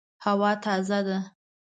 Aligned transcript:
هوا 0.25 0.51
تازه 0.63 0.99
ده 1.07 1.17